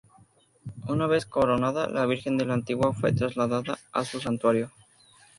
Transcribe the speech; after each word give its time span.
Una 0.93 1.05
vez 1.05 1.27
coronada, 1.27 1.87
la 1.87 2.07
Virgen 2.07 2.35
de 2.35 2.43
la 2.45 2.55
Antigua 2.55 2.91
fue 2.91 3.13
trasladada 3.13 3.77
a 3.91 4.03
su 4.03 4.19
Santuario. 4.19 4.71